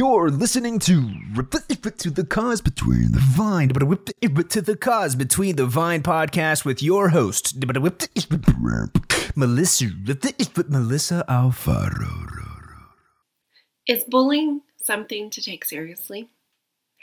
You're 0.00 0.30
listening 0.30 0.78
to 0.78 1.12
to 1.98 2.10
the 2.10 2.24
Cause 2.26 2.62
Between 2.62 3.12
the 3.12 3.20
Vine, 3.20 3.68
to 3.68 4.62
the 4.62 4.74
Cause 4.74 5.14
Between 5.14 5.56
the 5.56 5.66
Vine 5.66 6.02
podcast 6.02 6.64
with 6.64 6.82
your 6.82 7.10
host, 7.10 7.60
Mellisa, 7.60 8.90
Mellisa 10.70 11.26
Alfaro. 11.26 12.48
Is 13.86 14.04
bullying 14.04 14.62
something 14.82 15.28
to 15.28 15.42
take 15.42 15.66
seriously? 15.66 16.30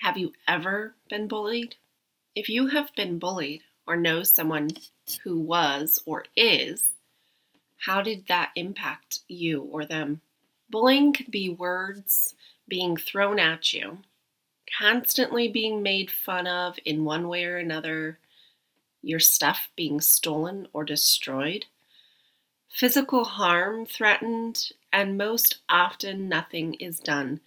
Have 0.02 0.18
you 0.18 0.34
ever 0.48 0.96
been 1.08 1.28
bullied? 1.28 1.76
If 2.34 2.50
you 2.50 2.66
have 2.66 2.90
been 2.96 3.20
bullied 3.20 3.62
or 3.86 3.96
know 3.96 4.24
someone 4.24 4.72
who 5.24 5.40
was 5.40 6.02
or 6.08 6.26
is, 6.36 6.84
how 7.78 8.02
did 8.02 8.26
that 8.28 8.54
impact 8.56 9.20
you 9.28 9.62
or 9.62 9.86
them? 9.86 10.22
Bullying 10.72 11.14
can 11.14 11.28
be 11.30 11.48
words 11.48 12.34
being 12.68 12.98
thrown 12.98 13.40
at 13.40 13.74
you, 13.74 14.00
constantly 14.78 15.48
being 15.48 15.82
made 15.82 16.12
fun 16.12 16.48
of 16.48 16.78
in 16.86 17.06
one 17.06 17.28
way 17.28 17.46
or 17.46 17.58
another, 17.58 18.20
your 19.02 19.20
stuff 19.20 19.70
being 19.76 20.02
stolen 20.02 20.68
or 20.74 20.84
destroyed, 20.84 21.66
physical 22.70 23.24
harm 23.24 23.86
threatened, 23.86 24.72
and 24.92 25.18
most 25.18 25.58
often 25.70 26.28
nothing 26.30 26.74
is 26.76 27.00
done 27.00 27.40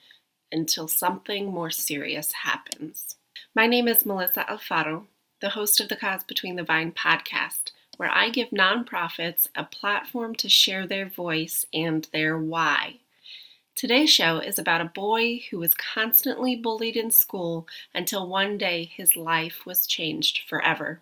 until 0.50 0.88
something 0.88 1.46
more 1.46 1.70
serious 1.70 2.32
happens. 2.32 3.16
My 3.54 3.66
name 3.66 3.88
is 3.88 4.04
Mellisa 4.04 4.46
Alfaro, 4.46 5.04
the 5.40 5.50
host 5.50 5.80
of 5.80 5.88
the 5.88 5.96
Cause 5.96 6.24
Between 6.24 6.56
the 6.56 6.64
Vine 6.64 6.92
podcast, 6.92 7.72
where 7.96 8.10
I 8.10 8.30
give 8.30 8.50
nonprofits 8.50 9.48
a 9.54 9.64
platform 9.64 10.34
to 10.36 10.48
share 10.48 10.86
their 10.86 11.06
voice 11.06 11.66
and 11.72 12.08
their 12.12 12.38
why. 12.38 12.96
Today's 13.80 14.10
show 14.10 14.40
is 14.40 14.58
about 14.58 14.82
a 14.82 14.92
boy 14.94 15.40
who 15.48 15.58
was 15.58 15.72
constantly 15.72 16.54
bullied 16.54 16.98
in 16.98 17.10
school 17.10 17.66
until 17.94 18.28
one 18.28 18.58
day 18.58 18.84
his 18.84 19.16
life 19.16 19.64
was 19.64 19.86
changed 19.86 20.42
forever. 20.46 21.00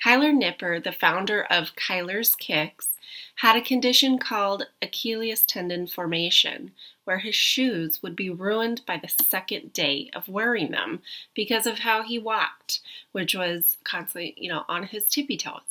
Kyler 0.00 0.32
Nipper, 0.32 0.78
the 0.78 0.92
founder 0.92 1.42
of 1.42 1.74
Kyler's 1.74 2.36
Kicks, 2.36 2.90
had 3.34 3.56
a 3.56 3.60
condition 3.60 4.16
called 4.16 4.68
Achilles 4.80 5.42
tendon 5.42 5.88
formation, 5.88 6.70
where 7.02 7.18
his 7.18 7.34
shoes 7.34 8.00
would 8.00 8.14
be 8.14 8.30
ruined 8.30 8.82
by 8.86 8.96
the 8.96 9.24
second 9.24 9.72
day 9.72 10.08
of 10.14 10.28
wearing 10.28 10.70
them 10.70 11.02
because 11.34 11.66
of 11.66 11.80
how 11.80 12.04
he 12.04 12.16
walked, 12.16 12.78
which 13.10 13.34
was 13.34 13.76
constantly, 13.82 14.34
you 14.36 14.48
know, 14.48 14.64
on 14.68 14.84
his 14.84 15.04
tippy 15.06 15.36
toes. 15.36 15.62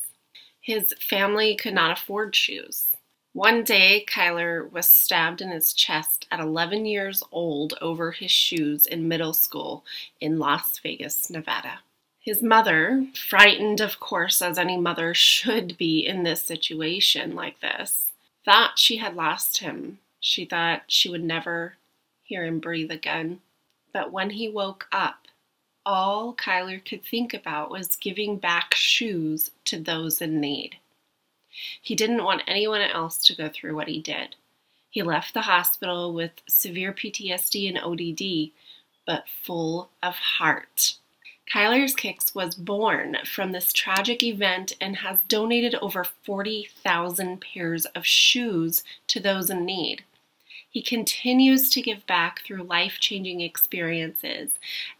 His 0.59 0.93
family 0.99 1.55
could 1.55 1.73
not 1.73 1.97
afford 1.97 2.35
shoes. 2.35 2.88
One 3.33 3.63
day, 3.63 4.03
Kyler 4.07 4.69
was 4.71 4.89
stabbed 4.89 5.39
in 5.39 5.51
his 5.51 5.71
chest 5.71 6.27
at 6.31 6.39
11 6.39 6.85
years 6.85 7.21
old 7.31 7.75
over 7.79 8.11
his 8.11 8.31
shoes 8.31 8.87
in 8.87 9.07
middle 9.07 9.33
school 9.33 9.85
in 10.19 10.39
Las 10.39 10.79
Vegas, 10.79 11.29
Nevada. 11.29 11.81
His 12.19 12.41
mother, 12.41 13.07
frightened, 13.13 13.81
of 13.81 13.99
course, 13.99 14.41
as 14.41 14.57
any 14.57 14.77
mother 14.77 15.13
should 15.13 15.77
be 15.77 16.05
in 16.05 16.23
this 16.23 16.41
situation 16.43 17.35
like 17.35 17.59
this, 17.59 18.11
thought 18.43 18.79
she 18.79 18.97
had 18.97 19.15
lost 19.15 19.59
him. 19.59 19.99
She 20.19 20.43
thought 20.43 20.83
she 20.87 21.07
would 21.07 21.23
never 21.23 21.75
hear 22.23 22.45
him 22.45 22.59
breathe 22.59 22.91
again. 22.91 23.41
But 23.93 24.11
when 24.11 24.31
he 24.31 24.49
woke 24.49 24.87
up, 24.91 25.27
all 25.85 26.33
Kyler 26.33 26.83
could 26.83 27.05
think 27.05 27.33
about 27.33 27.71
was 27.71 27.95
giving 27.95 28.37
back 28.37 28.73
shoes 28.73 29.51
to 29.65 29.79
those 29.79 30.19
in 30.19 30.41
need. 30.41 30.77
He 31.81 31.95
didn't 31.95 32.23
want 32.23 32.43
anyone 32.47 32.81
else 32.81 33.17
to 33.23 33.35
go 33.35 33.49
through 33.49 33.75
what 33.75 33.87
he 33.87 33.99
did. 33.99 34.35
He 34.89 35.03
left 35.03 35.33
the 35.33 35.41
hospital 35.41 36.13
with 36.13 36.31
severe 36.47 36.93
PTSD 36.93 37.69
and 37.69 37.77
ODD, 37.77 38.51
but 39.05 39.27
full 39.27 39.89
of 40.01 40.15
heart. 40.15 40.95
Kyler's 41.51 41.95
Kicks 41.95 42.35
was 42.35 42.53
born 42.53 43.17
from 43.25 43.51
this 43.51 43.73
tragic 43.73 44.21
event 44.21 44.73
and 44.79 44.97
has 44.97 45.17
donated 45.27 45.73
over 45.75 46.03
40,000 46.03 47.41
pairs 47.41 47.85
of 47.85 48.05
shoes 48.05 48.83
to 49.07 49.19
those 49.19 49.49
in 49.49 49.65
need. 49.65 50.03
He 50.69 50.83
continues 50.83 51.69
to 51.71 51.81
give 51.81 52.05
back 52.05 52.43
through 52.43 52.63
life 52.63 52.99
changing 52.99 53.41
experiences, 53.41 54.51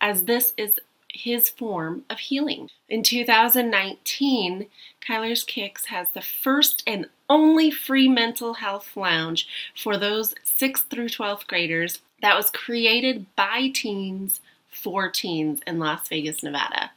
as 0.02 0.24
this 0.24 0.54
is 0.58 0.74
his 1.12 1.50
form 1.50 2.04
of 2.10 2.20
healing. 2.20 2.70
In 2.88 3.04
2019, 3.04 4.68
Kyler's 5.08 5.44
Kicks 5.44 5.86
has 5.86 6.10
the 6.10 6.22
first 6.22 6.84
and 6.86 7.08
only 7.30 7.72
free 7.72 8.08
mental 8.08 8.56
health 8.56 8.96
lounge 8.96 9.48
for 9.76 9.98
those 9.98 10.34
6th 10.46 10.90
through 10.90 11.10
12th 11.10 11.48
graders 11.48 12.00
that 12.22 12.36
was 12.36 12.50
created 12.50 13.26
by 13.36 13.70
teens 13.74 14.42
for 14.70 15.10
teens 15.10 15.62
in 15.66 15.80
Las 15.80 16.08
Vegas, 16.10 16.44
Nevada. 16.44 16.92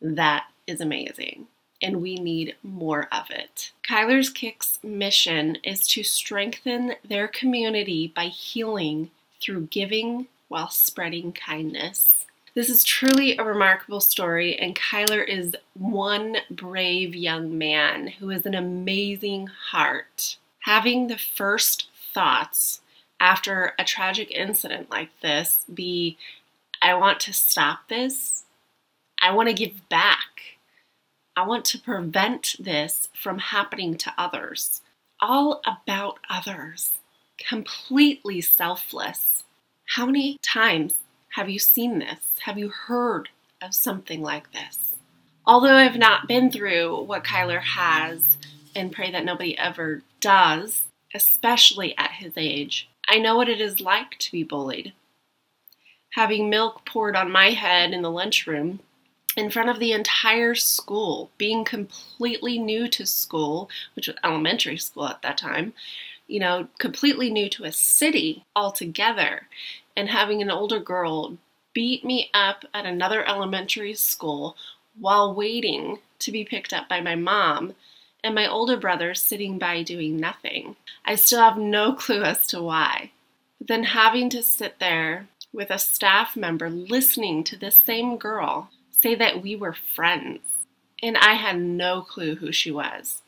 That 0.00 0.44
is 0.66 0.80
amazing. 0.80 1.46
And 1.80 2.02
we 2.02 2.16
need 2.16 2.56
more 2.62 3.08
of 3.12 3.30
it. 3.30 3.72
Kyler's 3.88 4.30
Kicks 4.30 4.78
mission 4.82 5.58
is 5.62 5.86
to 5.88 6.02
strengthen 6.02 6.94
their 7.08 7.28
community 7.28 8.12
by 8.14 8.26
healing 8.26 9.10
through 9.40 9.66
giving 9.66 10.26
while 10.48 10.70
spreading 10.70 11.32
kindness. 11.32 12.26
This 12.58 12.70
is 12.70 12.82
truly 12.82 13.36
a 13.36 13.44
remarkable 13.44 14.00
story, 14.00 14.58
and 14.58 14.74
Kyler 14.74 15.24
is 15.24 15.54
one 15.74 16.38
brave 16.50 17.14
young 17.14 17.56
man 17.56 18.08
who 18.08 18.30
has 18.30 18.46
an 18.46 18.56
amazing 18.56 19.46
heart. 19.46 20.38
Having 20.64 21.06
the 21.06 21.18
first 21.18 21.86
thoughts 22.12 22.80
after 23.20 23.74
a 23.78 23.84
tragic 23.84 24.32
incident 24.32 24.90
like 24.90 25.10
this 25.20 25.64
be, 25.72 26.18
I 26.82 26.94
want 26.94 27.20
to 27.20 27.32
stop 27.32 27.88
this, 27.88 28.42
I 29.22 29.32
want 29.32 29.48
to 29.48 29.54
give 29.54 29.88
back, 29.88 30.58
I 31.36 31.46
want 31.46 31.64
to 31.66 31.78
prevent 31.78 32.56
this 32.58 33.08
from 33.14 33.38
happening 33.38 33.96
to 33.98 34.12
others. 34.18 34.82
All 35.20 35.62
about 35.64 36.18
others, 36.28 36.94
completely 37.38 38.40
selfless. 38.40 39.44
How 39.94 40.06
many 40.06 40.38
times 40.42 40.94
have 41.38 41.48
you 41.48 41.60
seen 41.60 42.00
this? 42.00 42.18
Have 42.40 42.58
you 42.58 42.68
heard 42.68 43.28
of 43.62 43.72
something 43.72 44.22
like 44.22 44.50
this? 44.50 44.96
Although 45.46 45.76
I've 45.76 45.96
not 45.96 46.26
been 46.26 46.50
through 46.50 47.04
what 47.04 47.22
Kyler 47.22 47.60
has, 47.60 48.38
and 48.74 48.90
pray 48.90 49.12
that 49.12 49.24
nobody 49.24 49.56
ever 49.56 50.02
does, 50.18 50.88
especially 51.14 51.96
at 51.96 52.10
his 52.10 52.32
age, 52.36 52.90
I 53.06 53.20
know 53.20 53.36
what 53.36 53.48
it 53.48 53.60
is 53.60 53.78
like 53.78 54.18
to 54.18 54.32
be 54.32 54.42
bullied. 54.42 54.94
Having 56.14 56.50
milk 56.50 56.84
poured 56.84 57.14
on 57.14 57.30
my 57.30 57.50
head 57.50 57.92
in 57.92 58.02
the 58.02 58.10
lunchroom 58.10 58.80
in 59.36 59.48
front 59.48 59.70
of 59.70 59.78
the 59.78 59.92
entire 59.92 60.56
school, 60.56 61.30
being 61.38 61.64
completely 61.64 62.58
new 62.58 62.88
to 62.88 63.06
school, 63.06 63.70
which 63.94 64.08
was 64.08 64.16
elementary 64.24 64.76
school 64.76 65.06
at 65.06 65.22
that 65.22 65.38
time, 65.38 65.72
you 66.28 66.38
know, 66.38 66.68
completely 66.78 67.30
new 67.30 67.48
to 67.48 67.64
a 67.64 67.72
city 67.72 68.44
altogether, 68.54 69.48
and 69.96 70.08
having 70.08 70.40
an 70.40 70.50
older 70.50 70.78
girl 70.78 71.36
beat 71.72 72.04
me 72.04 72.30
up 72.34 72.64
at 72.72 72.86
another 72.86 73.26
elementary 73.26 73.94
school 73.94 74.56
while 74.98 75.34
waiting 75.34 75.98
to 76.18 76.30
be 76.30 76.44
picked 76.44 76.72
up 76.72 76.88
by 76.88 77.00
my 77.00 77.14
mom, 77.14 77.74
and 78.22 78.34
my 78.34 78.46
older 78.46 78.76
brother 78.76 79.14
sitting 79.14 79.58
by 79.58 79.82
doing 79.82 80.16
nothing. 80.16 80.76
I 81.04 81.14
still 81.14 81.40
have 81.40 81.56
no 81.56 81.92
clue 81.94 82.22
as 82.22 82.46
to 82.48 82.62
why. 82.62 83.12
But 83.58 83.68
then 83.68 83.84
having 83.84 84.28
to 84.30 84.42
sit 84.42 84.78
there 84.78 85.28
with 85.52 85.70
a 85.70 85.78
staff 85.78 86.36
member 86.36 86.68
listening 86.68 87.42
to 87.44 87.56
this 87.56 87.76
same 87.76 88.16
girl 88.16 88.70
say 88.90 89.14
that 89.14 89.42
we 89.42 89.56
were 89.56 89.72
friends, 89.72 90.40
and 91.02 91.16
I 91.16 91.34
had 91.34 91.58
no 91.60 92.02
clue 92.02 92.36
who 92.36 92.52
she 92.52 92.70
was. 92.70 93.22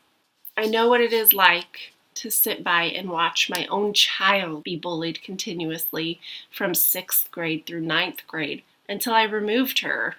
I 0.57 0.65
know 0.65 0.87
what 0.87 1.01
it 1.01 1.13
is 1.13 1.33
like 1.33 1.93
to 2.21 2.29
sit 2.29 2.63
by 2.63 2.83
and 2.83 3.09
watch 3.09 3.49
my 3.49 3.65
own 3.65 3.93
child 3.93 4.63
be 4.63 4.75
bullied 4.75 5.23
continuously 5.23 6.19
from 6.51 6.75
sixth 6.75 7.31
grade 7.31 7.65
through 7.65 7.81
ninth 7.81 8.27
grade 8.27 8.61
until 8.87 9.13
I 9.13 9.23
removed 9.23 9.79
her, 9.79 10.17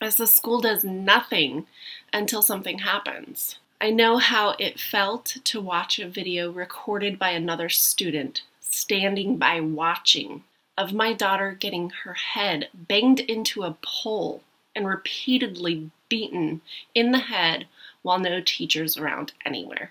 as 0.00 0.14
the 0.16 0.28
school 0.28 0.60
does 0.60 0.84
nothing 0.84 1.66
until 2.12 2.42
something 2.42 2.78
happens. 2.78 3.58
I 3.80 3.90
know 3.90 4.18
how 4.18 4.54
it 4.60 4.78
felt 4.78 5.38
to 5.42 5.60
watch 5.60 5.98
a 5.98 6.08
video 6.08 6.52
recorded 6.52 7.18
by 7.18 7.30
another 7.30 7.68
student 7.70 8.42
standing 8.60 9.36
by 9.36 9.58
watching 9.60 10.44
of 10.78 10.92
my 10.92 11.12
daughter 11.12 11.56
getting 11.58 11.90
her 12.04 12.14
head 12.14 12.68
banged 12.72 13.18
into 13.18 13.64
a 13.64 13.76
pole 13.82 14.44
and 14.76 14.86
repeatedly 14.86 15.90
beaten 16.08 16.60
in 16.94 17.10
the 17.10 17.18
head 17.18 17.66
while 18.02 18.20
no 18.20 18.40
teachers 18.40 18.96
around 18.96 19.32
anywhere 19.44 19.90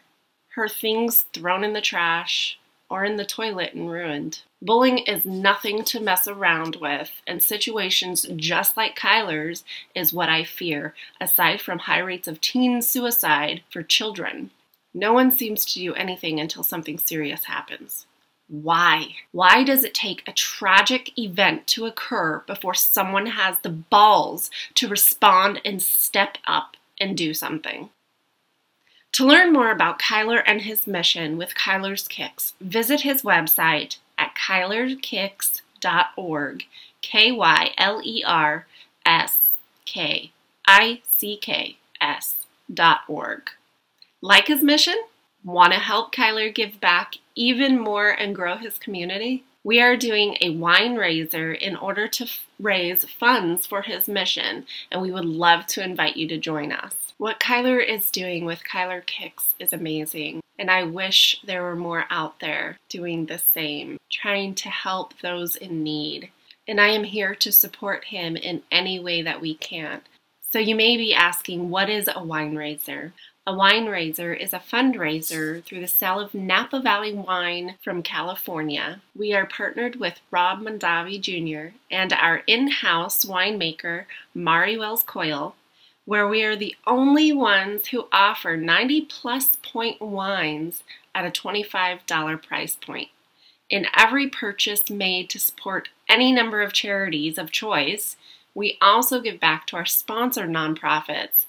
her 0.56 0.69
things 0.69 1.25
thrown 1.34 1.63
in 1.63 1.74
the 1.74 1.81
trash 1.81 2.57
or 2.90 3.04
in 3.04 3.18
the 3.18 3.25
toilet 3.25 3.74
and 3.74 3.92
ruined. 3.92 4.42
Bullying 4.62 5.00
is 5.00 5.25
nothing 5.25 5.84
to 5.84 6.00
mess 6.00 6.28
around 6.28 6.78
with, 6.78 7.12
and 7.28 7.42
situations 7.42 8.25
just 8.36 8.78
like 8.78 8.98
Kyler's 8.98 9.63
is 9.94 10.13
what 10.13 10.30
I 10.30 10.44
fear, 10.44 10.94
aside 11.19 11.62
from 11.62 11.80
high 11.80 12.00
rates 12.00 12.28
of 12.28 12.42
teen 12.42 12.81
suicide 12.81 13.63
for 13.69 13.84
children. 13.84 14.52
No 14.94 15.12
one 15.12 15.30
seems 15.31 15.66
to 15.66 15.80
do 15.80 15.94
anything 15.94 16.40
until 16.40 16.63
something 16.63 16.98
serious 16.98 17.46
happens. 17.46 18.06
Why? 18.48 19.16
Why 19.31 19.63
does 19.63 19.84
it 19.84 19.94
take 19.94 20.24
a 20.25 20.31
tragic 20.31 21.18
event 21.18 21.68
to 21.68 21.86
occur 21.86 22.44
before 22.48 22.75
someone 22.75 23.25
has 23.25 23.58
the 23.60 23.72
balls 23.72 24.51
to 24.75 24.88
respond 24.88 25.60
and 25.66 25.81
step 25.81 26.38
up 26.48 26.78
and 27.00 27.18
do 27.18 27.34
something? 27.34 27.90
To 29.15 29.25
learn 29.25 29.51
more 29.53 29.71
about 29.71 29.97
Kyler 29.97 30.44
and 30.45 30.62
his 30.63 30.85
mission 30.88 31.38
with 31.38 31.56
Kyler's 31.56 32.06
Kicks, 32.06 32.53
visit 32.59 33.00
his 33.00 33.21
website 33.21 33.95
at 34.17 34.35
kylerskicks.org. 34.35 36.65
K 37.01 37.31
Y 37.31 37.71
L 37.77 38.01
E 38.03 38.25
R 38.27 38.67
S 39.06 39.39
K 39.85 40.33
I 40.67 41.01
C 41.15 41.38
K 41.38 41.77
S 42.01 42.45
dot 42.73 43.03
org. 43.07 43.51
Like 44.21 44.47
his 44.47 44.62
mission? 44.62 44.97
Want 45.45 45.71
to 45.71 45.79
help 45.79 46.13
Kyler 46.13 46.53
give 46.53 46.81
back 46.81 47.13
even 47.35 47.79
more 47.79 48.09
and 48.09 48.35
grow 48.35 48.57
his 48.57 48.77
community? 48.77 49.45
We 49.65 49.81
are 49.81 49.97
doing 49.97 50.38
a 50.41 50.51
wine 50.51 50.95
raiser 50.95 51.51
in 51.51 51.75
order 51.75 52.07
to 52.07 52.27
raise 52.59 53.03
funds 53.03 53.65
for 53.65 53.81
his 53.81 54.07
mission, 54.07 54.67
and 54.91 55.01
we 55.01 55.09
would 55.09 55.25
love 55.25 55.65
to 55.69 55.83
invite 55.83 56.15
you 56.17 56.27
to 56.27 56.38
join 56.38 56.71
us. 56.71 56.94
What 57.17 57.39
Kyler 57.39 57.83
is 57.83 58.12
doing 58.12 58.45
with 58.45 58.62
Kyler 58.63 59.03
Kicks 59.03 59.56
is 59.57 59.73
amazing, 59.73 60.41
and 60.59 60.69
I 60.69 60.83
wish 60.83 61.41
there 61.44 61.63
were 61.63 61.75
more 61.75 62.06
out 62.12 62.41
there 62.41 62.77
doing 62.89 63.25
the 63.25 63.39
same, 63.39 63.97
trying 64.12 64.53
to 64.53 64.69
help 64.69 65.17
those 65.23 65.56
in 65.56 65.81
need. 65.81 66.29
And 66.67 66.79
I 66.79 66.89
am 66.89 67.03
here 67.03 67.33
to 67.33 67.51
support 67.51 68.06
him 68.06 68.38
in 68.38 68.62
any 68.71 69.00
way 69.00 69.23
that 69.23 69.41
we 69.41 69.56
can. 69.56 70.01
So 70.51 70.59
you 70.59 70.75
may 70.75 70.95
be 70.95 71.15
asking, 71.15 71.71
what 71.71 71.89
is 71.89 72.07
a 72.13 72.23
wine 72.23 72.56
raiser? 72.56 73.13
A 73.47 73.53
wine 73.53 73.86
raiser 73.86 74.33
is 74.33 74.53
a 74.53 74.59
fundraiser 74.59 75.63
through 75.63 75.81
the 75.81 75.88
sale 75.88 76.19
of 76.19 76.33
Napa 76.33 76.80
Valley 76.80 77.13
wine 77.13 77.75
from 77.83 78.01
California. 78.01 79.01
We 79.15 79.33
are 79.33 79.45
partnered 79.45 79.97
with 79.97 80.19
Rob 80.31 80.62
Mondavi 80.62 81.21
Jr. 81.21 81.75
and 81.92 82.12
our 82.12 82.38
in 82.47 82.69
house 82.69 83.24
winemaker, 83.24 84.06
Mari 84.33 84.80
Wells 84.80 85.03
Coyle, 85.03 85.56
where 86.06 86.27
we 86.27 86.44
are 86.44 86.56
the 86.56 86.75
only 86.88 87.31
ones 87.31 87.89
who 87.89 88.07
offer 88.12 88.57
90 88.57 89.01
plus 89.01 89.56
point 89.57 90.01
wines 90.01 90.81
at 91.13 91.25
a 91.25 91.30
$25 91.30 92.41
price 92.41 92.75
point. 92.75 93.09
In 93.69 93.86
every 93.95 94.27
purchase 94.27 94.89
made 94.89 95.30
to 95.30 95.39
support 95.39 95.89
any 96.09 96.31
number 96.31 96.63
of 96.63 96.74
charities 96.74 97.38
of 97.38 97.51
choice, 97.51 98.18
we 98.56 98.80
also 98.81 99.21
give 99.21 99.39
back 99.39 99.68
to 99.68 99.75
our 99.75 99.86
sponsor 99.86 100.48
nonprofits 100.48 101.45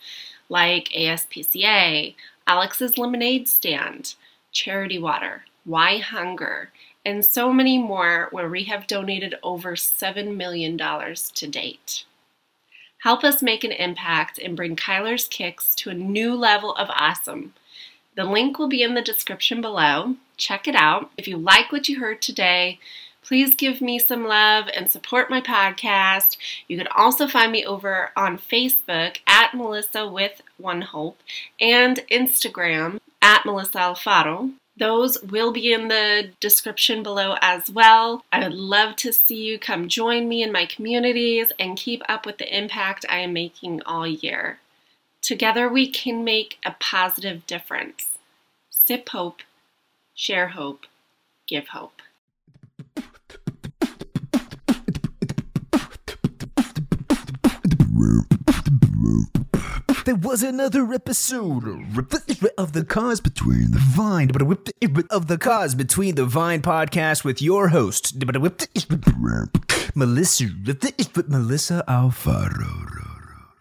like 0.48 0.88
ASPCA, 0.88 2.14
Alex's 2.46 2.98
Lemonade 2.98 3.48
Stand, 3.48 4.14
Charity 4.52 4.98
Water, 4.98 5.44
WhyHunger, 5.68 6.68
and 7.04 7.24
so 7.24 7.52
many 7.52 7.78
more 7.78 8.28
where 8.30 8.48
we 8.48 8.64
have 8.64 8.86
donated 8.86 9.36
over 9.42 9.76
$7 9.76 10.36
million 10.36 10.76
to 10.76 11.46
date. 11.46 12.04
Help 13.02 13.22
us 13.22 13.42
make 13.42 13.62
an 13.62 13.72
impact 13.72 14.38
and 14.38 14.56
bring 14.56 14.74
Kyler's 14.74 15.28
Kicks 15.28 15.74
to 15.76 15.90
a 15.90 15.94
new 15.94 16.34
level 16.34 16.74
of 16.74 16.88
awesome. 16.90 17.54
The 18.16 18.24
link 18.24 18.58
will 18.58 18.68
be 18.68 18.82
in 18.82 18.94
the 18.94 19.02
description 19.02 19.60
below. 19.60 20.16
Check 20.36 20.66
it 20.66 20.74
out. 20.74 21.10
If 21.16 21.28
you 21.28 21.36
like 21.36 21.70
what 21.70 21.88
you 21.88 22.00
heard 22.00 22.22
today, 22.22 22.78
please 23.26 23.54
give 23.54 23.80
me 23.80 23.98
some 23.98 24.24
love 24.24 24.66
and 24.74 24.90
support 24.90 25.28
my 25.28 25.40
podcast. 25.40 26.36
You 26.68 26.78
can 26.78 26.86
also 26.88 27.26
find 27.26 27.50
me 27.50 27.64
over 27.64 28.10
on 28.16 28.38
Facebook 28.38 29.18
at 29.26 29.50
Mellisa 29.50 30.10
with 30.10 30.42
One 30.58 30.82
Hope 30.82 31.18
and 31.60 31.98
Instagram 32.10 33.00
at 33.20 33.42
Mellisa 33.42 33.94
Alfaro. 33.94 34.52
Those 34.78 35.20
will 35.22 35.52
be 35.52 35.72
in 35.72 35.88
the 35.88 36.30
description 36.38 37.02
below 37.02 37.36
as 37.40 37.70
well. 37.70 38.22
I 38.30 38.44
would 38.44 38.54
love 38.54 38.94
to 38.96 39.12
see 39.12 39.42
you 39.42 39.58
come 39.58 39.88
join 39.88 40.28
me 40.28 40.42
in 40.42 40.52
my 40.52 40.66
communities 40.66 41.50
and 41.58 41.78
keep 41.78 42.02
up 42.08 42.26
with 42.26 42.38
the 42.38 42.56
impact 42.56 43.06
I 43.08 43.20
am 43.20 43.32
making 43.32 43.82
all 43.82 44.06
year. 44.06 44.58
Together 45.22 45.68
we 45.68 45.90
can 45.90 46.22
make 46.22 46.58
a 46.64 46.76
positive 46.78 47.46
difference. 47.46 48.08
Sip 48.70 49.08
hope, 49.08 49.40
share 50.14 50.48
hope, 50.48 50.86
give 51.48 51.68
hope. 51.68 52.02
There 60.06 60.14
was 60.14 60.44
another 60.44 60.92
episode. 60.92 61.64
Of 62.56 62.72
the 62.74 62.84
Cause 62.84 63.20
Between 63.20 63.72
the 63.72 63.80
Vine, 63.80 64.28
but 64.28 64.40
of 65.10 65.26
the 65.26 65.36
Cause 65.36 65.74
Between 65.74 66.14
the 66.14 66.24
Vine 66.24 66.62
podcast 66.62 67.24
with 67.24 67.42
your 67.42 67.70
host, 67.70 68.16
Mellisa, 69.96 70.48
Mellisa 71.26 71.84
Alfaro. 71.86 72.95